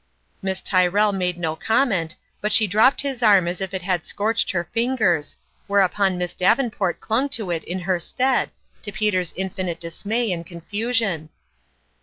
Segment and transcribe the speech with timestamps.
[0.41, 4.49] "Miss Tyrrell made no comment, but she dropped his arm as if it had scorched
[4.49, 8.49] her fingers, whereupon Miss Davenport clung to it in her stead,
[8.81, 11.29] to Peter's infinite dismay and con fusion.